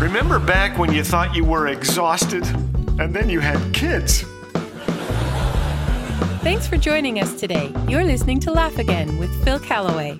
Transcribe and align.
Remember 0.00 0.38
back 0.38 0.78
when 0.78 0.94
you 0.94 1.04
thought 1.04 1.36
you 1.36 1.44
were 1.44 1.66
exhausted 1.66 2.46
and 2.98 3.14
then 3.14 3.28
you 3.28 3.38
had 3.38 3.58
kids? 3.74 4.22
Thanks 6.42 6.66
for 6.66 6.78
joining 6.78 7.20
us 7.20 7.38
today. 7.38 7.70
You're 7.86 8.04
listening 8.04 8.40
to 8.40 8.50
Laugh 8.50 8.78
Again 8.78 9.18
with 9.18 9.30
Phil 9.44 9.58
Callaway. 9.58 10.16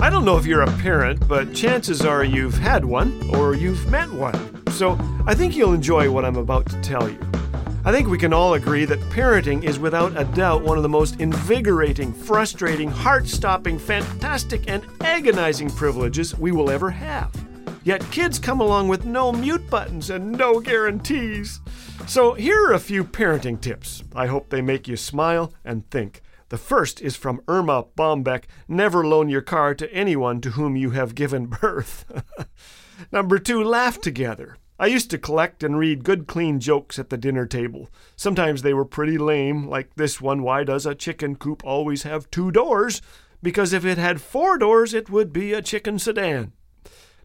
I 0.00 0.08
don't 0.08 0.24
know 0.24 0.38
if 0.38 0.46
you're 0.46 0.62
a 0.62 0.78
parent, 0.78 1.28
but 1.28 1.52
chances 1.54 2.06
are 2.06 2.24
you've 2.24 2.56
had 2.56 2.86
one 2.86 3.22
or 3.36 3.54
you've 3.54 3.86
met 3.90 4.10
one. 4.10 4.66
So 4.70 4.98
I 5.26 5.34
think 5.34 5.58
you'll 5.58 5.74
enjoy 5.74 6.10
what 6.10 6.24
I'm 6.24 6.36
about 6.36 6.64
to 6.70 6.80
tell 6.80 7.06
you. 7.06 7.18
I 7.84 7.92
think 7.92 8.08
we 8.08 8.16
can 8.16 8.32
all 8.32 8.54
agree 8.54 8.86
that 8.86 8.98
parenting 9.10 9.62
is 9.62 9.78
without 9.78 10.18
a 10.18 10.24
doubt 10.24 10.62
one 10.62 10.78
of 10.78 10.82
the 10.82 10.88
most 10.88 11.20
invigorating, 11.20 12.14
frustrating, 12.14 12.90
heart 12.90 13.28
stopping, 13.28 13.78
fantastic, 13.78 14.70
and 14.70 14.86
agonizing 15.02 15.68
privileges 15.68 16.34
we 16.38 16.50
will 16.50 16.70
ever 16.70 16.90
have. 16.90 17.30
Yet 17.84 18.08
kids 18.12 18.38
come 18.38 18.60
along 18.60 18.88
with 18.88 19.04
no 19.04 19.32
mute 19.32 19.68
buttons 19.68 20.08
and 20.08 20.32
no 20.32 20.60
guarantees. 20.60 21.60
So 22.06 22.34
here 22.34 22.66
are 22.66 22.74
a 22.74 22.78
few 22.78 23.02
parenting 23.02 23.60
tips. 23.60 24.04
I 24.14 24.26
hope 24.26 24.48
they 24.48 24.62
make 24.62 24.86
you 24.86 24.96
smile 24.96 25.52
and 25.64 25.88
think. 25.90 26.22
The 26.50 26.58
first 26.58 27.00
is 27.00 27.16
from 27.16 27.40
Erma 27.48 27.86
Bombeck 27.96 28.44
Never 28.68 29.04
loan 29.04 29.28
your 29.28 29.40
car 29.40 29.74
to 29.74 29.92
anyone 29.92 30.40
to 30.42 30.50
whom 30.50 30.76
you 30.76 30.90
have 30.90 31.14
given 31.14 31.46
birth. 31.46 32.04
Number 33.12 33.38
two, 33.38 33.64
laugh 33.64 34.00
together. 34.00 34.58
I 34.78 34.86
used 34.86 35.10
to 35.10 35.18
collect 35.18 35.62
and 35.62 35.78
read 35.78 36.04
good, 36.04 36.26
clean 36.26 36.60
jokes 36.60 36.98
at 36.98 37.10
the 37.10 37.16
dinner 37.16 37.46
table. 37.46 37.88
Sometimes 38.16 38.62
they 38.62 38.74
were 38.74 38.84
pretty 38.84 39.18
lame, 39.18 39.66
like 39.66 39.94
this 39.94 40.20
one 40.20 40.42
Why 40.42 40.62
does 40.62 40.86
a 40.86 40.94
chicken 40.94 41.36
coop 41.36 41.64
always 41.64 42.02
have 42.02 42.30
two 42.30 42.50
doors? 42.50 43.02
Because 43.42 43.72
if 43.72 43.84
it 43.84 43.98
had 43.98 44.20
four 44.20 44.58
doors, 44.58 44.94
it 44.94 45.10
would 45.10 45.32
be 45.32 45.52
a 45.52 45.62
chicken 45.62 45.98
sedan. 45.98 46.52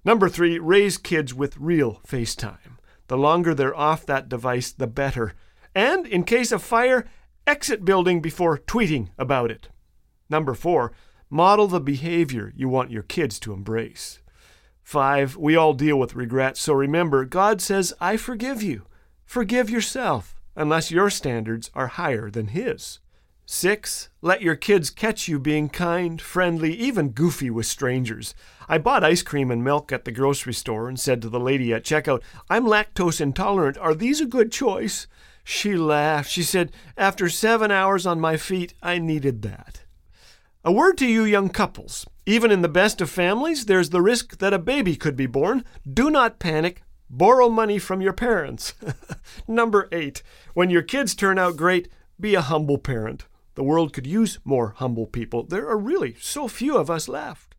Number 0.08 0.30
three, 0.30 0.58
raise 0.58 0.98
kids 0.98 1.34
with 1.34 1.58
real 1.58 2.00
FaceTime. 2.08 2.78
The 3.10 3.18
longer 3.18 3.54
they're 3.54 3.76
off 3.76 4.06
that 4.06 4.30
device, 4.30 4.72
the 4.72 4.88
better. 4.88 5.34
And 5.76 6.08
in 6.08 6.24
case 6.24 6.54
of 6.54 6.64
fire, 6.64 7.06
exit 7.46 7.84
building 7.84 8.22
before 8.22 8.58
tweeting 8.58 9.10
about 9.18 9.52
it. 9.52 9.68
Number 10.30 10.54
four, 10.54 10.94
model 11.30 11.68
the 11.68 11.82
behavior 11.82 12.54
you 12.56 12.70
want 12.70 12.90
your 12.90 13.04
kids 13.04 13.38
to 13.42 13.52
embrace. 13.52 14.20
Five, 14.82 15.36
we 15.36 15.58
all 15.58 15.74
deal 15.74 16.00
with 16.00 16.16
regrets, 16.16 16.62
so 16.62 16.72
remember, 16.72 17.26
God 17.26 17.62
says, 17.62 17.94
I 18.00 18.16
forgive 18.16 18.64
you. 18.64 18.84
Forgive 19.26 19.70
yourself, 19.70 20.38
unless 20.56 20.90
your 20.90 21.10
standards 21.10 21.70
are 21.74 21.88
higher 21.88 22.32
than 22.32 22.48
His. 22.48 23.00
Six, 23.50 24.10
let 24.22 24.42
your 24.42 24.58
kids 24.58 24.90
catch 24.90 25.30
you 25.30 25.40
being 25.40 25.70
kind, 25.70 26.22
friendly, 26.22 26.74
even 26.74 27.12
goofy 27.12 27.50
with 27.50 27.66
strangers. 27.66 28.36
I 28.68 28.78
bought 28.78 29.06
ice 29.06 29.22
cream 29.22 29.50
and 29.50 29.64
milk 29.64 29.94
at 29.94 30.04
the 30.04 30.12
grocery 30.12 30.54
store 30.54 30.90
and 30.90 31.00
said 31.00 31.22
to 31.22 31.30
the 31.30 31.40
lady 31.40 31.74
at 31.74 31.86
checkout, 31.86 32.22
I'm 32.50 32.66
lactose 32.66 33.22
intolerant. 33.22 33.78
Are 33.78 33.96
these 33.96 34.20
a 34.20 34.26
good 34.26 34.52
choice? 34.52 35.08
She 35.46 35.78
laughed. 35.78 36.30
She 36.30 36.44
said, 36.44 36.74
After 36.98 37.30
seven 37.30 37.72
hours 37.72 38.06
on 38.06 38.20
my 38.20 38.36
feet, 38.36 38.74
I 38.84 39.00
needed 39.00 39.44
that. 39.44 39.84
A 40.66 40.72
word 40.74 40.98
to 40.98 41.08
you 41.08 41.24
young 41.24 41.48
couples. 41.48 42.06
Even 42.26 42.52
in 42.52 42.62
the 42.62 42.68
best 42.68 43.00
of 43.00 43.10
families, 43.10 43.68
there's 43.68 43.92
the 43.92 44.02
risk 44.02 44.40
that 44.40 44.54
a 44.54 44.60
baby 44.60 44.98
could 44.98 45.16
be 45.16 45.26
born. 45.26 45.64
Do 45.90 46.10
not 46.10 46.40
panic. 46.40 46.84
Borrow 47.10 47.48
money 47.48 47.80
from 47.80 48.02
your 48.02 48.12
parents. 48.12 48.74
Number 49.48 49.88
eight, 49.94 50.22
when 50.54 50.70
your 50.70 50.82
kids 50.82 51.16
turn 51.16 51.40
out 51.40 51.56
great, 51.56 51.88
be 52.20 52.36
a 52.36 52.42
humble 52.42 52.78
parent. 52.78 53.24
The 53.58 53.64
world 53.64 53.92
could 53.92 54.06
use 54.06 54.38
more 54.46 54.76
humble 54.78 55.08
people. 55.08 55.42
There 55.42 55.68
are 55.68 55.80
really 55.80 56.16
so 56.22 56.48
few 56.48 56.78
of 56.78 56.92
us 56.92 57.08
left. 57.08 57.56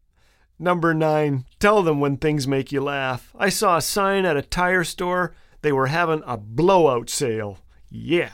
Number 0.57 0.95
nine, 0.95 1.45
tell 1.59 1.83
them 1.83 1.99
when 1.99 2.17
things 2.17 2.47
make 2.47 2.71
you 2.71 2.81
laugh. 2.81 3.35
I 3.37 3.49
saw 3.49 3.77
a 3.77 3.83
sign 3.83 4.25
at 4.25 4.37
a 4.37 4.43
tire 4.43 4.85
store. 4.85 5.35
They 5.63 5.73
were 5.73 5.89
having 5.89 6.23
a 6.25 6.37
blowout 6.37 7.11
sale. 7.11 7.59
Yeah. 7.91 8.31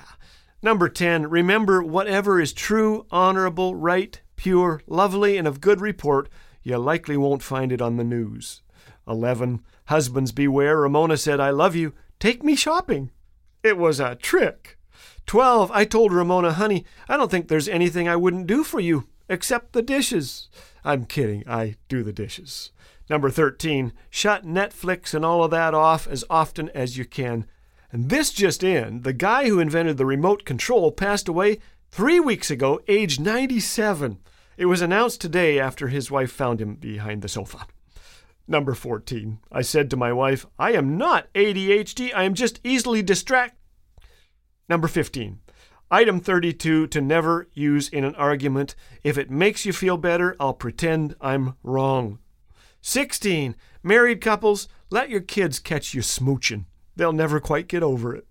Number 0.62 0.90
10, 0.90 1.30
remember 1.30 1.82
whatever 1.82 2.38
is 2.38 2.52
true, 2.52 3.06
honorable, 3.10 3.74
right, 3.74 4.20
pure, 4.36 4.82
lovely, 4.86 5.38
and 5.38 5.48
of 5.48 5.62
good 5.62 5.80
report, 5.80 6.28
you 6.62 6.76
likely 6.76 7.16
won't 7.16 7.42
find 7.42 7.72
it 7.72 7.80
on 7.80 7.96
the 7.96 8.04
news. 8.04 8.60
11, 9.08 9.64
husbands 9.86 10.32
beware. 10.32 10.76
Ramona 10.76 11.16
said, 11.16 11.40
I 11.40 11.48
love 11.48 11.74
you. 11.74 11.94
Take 12.20 12.44
me 12.44 12.56
shopping. 12.56 13.10
It 13.62 13.78
was 13.78 14.00
a 14.00 14.16
trick. 14.16 14.76
12. 15.26 15.70
I 15.70 15.84
told 15.84 16.12
Ramona, 16.12 16.52
honey, 16.52 16.84
I 17.08 17.16
don't 17.16 17.30
think 17.30 17.48
there's 17.48 17.68
anything 17.68 18.08
I 18.08 18.16
wouldn't 18.16 18.46
do 18.46 18.64
for 18.64 18.80
you 18.80 19.08
except 19.28 19.72
the 19.72 19.82
dishes. 19.82 20.48
I'm 20.84 21.06
kidding, 21.06 21.44
I 21.48 21.76
do 21.88 22.02
the 22.02 22.12
dishes. 22.12 22.72
Number 23.08 23.30
13. 23.30 23.92
Shut 24.10 24.44
Netflix 24.44 25.14
and 25.14 25.24
all 25.24 25.44
of 25.44 25.50
that 25.50 25.74
off 25.74 26.06
as 26.06 26.24
often 26.30 26.70
as 26.70 26.96
you 26.96 27.04
can. 27.04 27.46
And 27.92 28.10
this 28.10 28.32
just 28.32 28.62
in 28.62 29.02
the 29.02 29.12
guy 29.12 29.48
who 29.48 29.60
invented 29.60 29.98
the 29.98 30.06
remote 30.06 30.44
control 30.44 30.90
passed 30.90 31.28
away 31.28 31.58
three 31.90 32.18
weeks 32.18 32.50
ago, 32.50 32.80
age 32.88 33.20
97. 33.20 34.18
It 34.56 34.66
was 34.66 34.82
announced 34.82 35.20
today 35.20 35.58
after 35.58 35.88
his 35.88 36.10
wife 36.10 36.32
found 36.32 36.60
him 36.60 36.74
behind 36.76 37.22
the 37.22 37.28
sofa. 37.28 37.66
Number 38.46 38.74
14. 38.74 39.38
I 39.50 39.62
said 39.62 39.90
to 39.90 39.96
my 39.96 40.12
wife, 40.12 40.46
I 40.58 40.72
am 40.72 40.98
not 40.98 41.32
ADHD, 41.34 42.10
I 42.14 42.24
am 42.24 42.34
just 42.34 42.60
easily 42.62 43.02
distracted. 43.02 43.58
Number 44.68 44.88
15. 44.88 45.40
Item 45.90 46.20
32 46.20 46.86
to 46.88 47.00
never 47.00 47.48
use 47.52 47.88
in 47.88 48.04
an 48.04 48.14
argument. 48.14 48.74
If 49.02 49.18
it 49.18 49.30
makes 49.30 49.66
you 49.66 49.72
feel 49.72 49.96
better, 49.96 50.34
I'll 50.40 50.54
pretend 50.54 51.14
I'm 51.20 51.54
wrong. 51.62 52.18
16. 52.80 53.54
Married 53.82 54.20
couples, 54.20 54.68
let 54.90 55.10
your 55.10 55.20
kids 55.20 55.58
catch 55.58 55.94
you 55.94 56.00
smooching. 56.00 56.64
They'll 56.96 57.12
never 57.12 57.40
quite 57.40 57.68
get 57.68 57.82
over 57.82 58.14
it. 58.14 58.26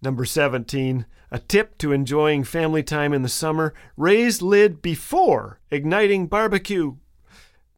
Number 0.00 0.24
17. 0.24 1.06
A 1.30 1.38
tip 1.38 1.76
to 1.78 1.92
enjoying 1.92 2.44
family 2.44 2.82
time 2.82 3.12
in 3.12 3.22
the 3.22 3.28
summer 3.28 3.74
raise 3.96 4.40
lid 4.40 4.80
before 4.80 5.60
igniting 5.70 6.28
barbecue. 6.28 6.96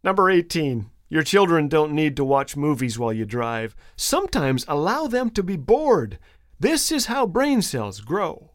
Number 0.05 0.31
18. 0.31 0.91
Your 1.09 1.23
children 1.23 1.69
don't 1.69 1.93
need 1.93 2.17
to 2.17 2.25
watch 2.25 2.57
movies 2.57 2.99
while 2.99 3.13
you 3.13 3.25
drive. 3.25 3.75
Sometimes 3.97 4.67
allow 4.69 5.07
them 5.07 5.31
to 5.31 5.43
be 5.43 5.57
bored. 5.57 6.19
This 6.61 6.91
is 6.91 7.07
how 7.07 7.25
brain 7.25 7.63
cells 7.63 8.01
grow. 8.01 8.51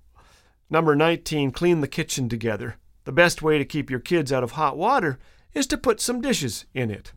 Number 0.70 0.94
19, 0.94 1.52
clean 1.52 1.80
the 1.80 1.88
kitchen 1.88 2.28
together. 2.28 2.76
The 3.06 3.14
best 3.14 3.42
way 3.42 3.58
to 3.58 3.64
keep 3.64 3.90
your 3.90 4.02
kids 4.02 4.34
out 4.34 4.44
of 4.44 4.52
hot 4.52 4.76
water 4.76 5.20
is 5.54 5.68
to 5.68 5.78
put 5.78 6.02
some 6.02 6.20
dishes 6.20 6.66
in 6.74 6.92
it. 6.92 7.14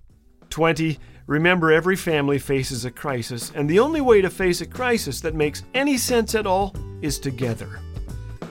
20, 0.51 0.97
remember 1.27 1.73
every 1.73 1.97
family 1.97 2.39
faces 2.39 2.85
a 2.85 2.93
crisis, 2.93 3.51
and 3.57 3.69
the 3.69 3.81
only 3.81 4.01
way 4.01 4.21
to 4.21 4.31
face 4.31 4.61
a 4.61 4.67
crisis 4.67 5.21
that 5.23 5.35
makes 5.35 5.65
any 5.75 5.97
sense 5.97 6.37
at 6.37 6.47
all 6.47 6.73
is 7.03 7.19
together. 7.19 7.81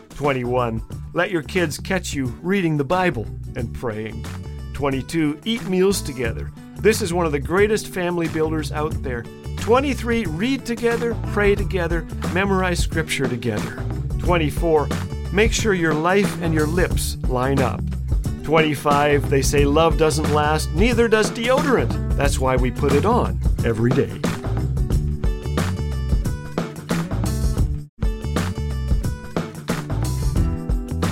21, 0.09 0.81
let 1.13 1.31
your 1.31 1.43
kids 1.43 1.77
catch 1.77 2.13
you 2.13 2.25
reading 2.41 2.75
the 2.75 2.83
Bible 2.83 3.25
and 3.55 3.73
praying. 3.73 4.25
22, 4.73 5.39
eat 5.45 5.63
meals 5.69 6.01
together. 6.01 6.51
This 6.79 7.01
is 7.01 7.13
one 7.13 7.25
of 7.25 7.31
the 7.31 7.39
greatest 7.39 7.87
family 7.87 8.27
builders 8.27 8.73
out 8.73 9.01
there. 9.03 9.23
23, 9.65 10.25
read 10.25 10.63
together, 10.63 11.17
pray 11.33 11.55
together, 11.55 12.05
memorize 12.35 12.77
scripture 12.77 13.27
together. 13.27 13.83
24, 14.19 14.87
make 15.33 15.51
sure 15.51 15.73
your 15.73 15.91
life 15.91 16.39
and 16.43 16.53
your 16.53 16.67
lips 16.67 17.17
line 17.29 17.59
up. 17.59 17.81
25, 18.43 19.27
they 19.27 19.41
say 19.41 19.65
love 19.65 19.97
doesn't 19.97 20.31
last, 20.35 20.71
neither 20.75 21.07
does 21.07 21.31
deodorant. 21.31 22.15
That's 22.15 22.37
why 22.37 22.55
we 22.55 22.69
put 22.69 22.93
it 22.93 23.07
on 23.07 23.39
every 23.65 23.89
day. 23.89 24.13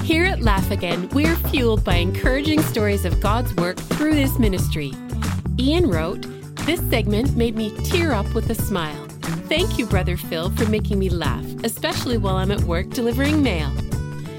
Here 0.03 0.25
at 0.25 0.41
Laugh 0.41 0.69
Again, 0.69 1.09
we're 1.09 1.35
fueled 1.49 1.83
by 1.83 1.95
encouraging 1.95 2.61
stories 2.61 3.03
of 3.03 3.19
God's 3.19 3.51
work 3.55 3.77
through 3.77 4.13
this 4.13 4.37
ministry. 4.37 4.93
Ian 5.57 5.89
wrote, 5.89 6.27
This 6.65 6.79
segment 6.89 7.35
made 7.35 7.57
me 7.57 7.75
tear 7.83 8.13
up 8.13 8.33
with 8.33 8.49
a 8.49 8.55
smile. 8.55 9.05
Thank 9.49 9.77
you, 9.77 9.85
Brother 9.85 10.15
Phil, 10.15 10.49
for 10.51 10.65
making 10.69 10.97
me 10.97 11.09
laugh, 11.09 11.45
especially 11.65 12.17
while 12.17 12.37
I'm 12.37 12.51
at 12.51 12.61
work 12.61 12.89
delivering 12.89 13.43
mail. 13.43 13.69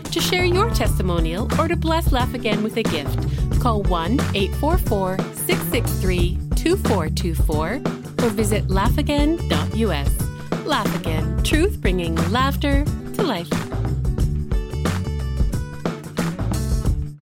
To 0.05 0.21
share 0.21 0.47
your 0.47 0.71
testimonial 0.71 1.50
or 1.61 1.69
to 1.69 1.76
bless 1.76 2.12
Laugh 2.12 2.32
Again 2.32 2.62
with 2.62 2.79
a 2.79 2.82
gift, 2.82 3.61
call 3.61 3.82
1 3.82 4.12
844 4.35 5.19
663 5.19 6.38
2424 6.56 7.75
or 8.25 8.31
visit 8.31 8.69
laughagain.us. 8.69 10.67
Laugh 10.67 11.00
Again, 11.00 11.43
truth 11.43 11.79
bringing 11.82 12.15
laughter 12.31 12.87
to 13.15 13.23
life. 13.23 13.50